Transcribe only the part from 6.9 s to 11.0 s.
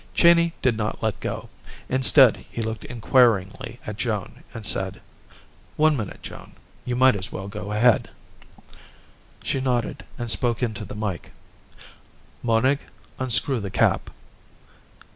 might as well go ahead." She nodded and spoke into the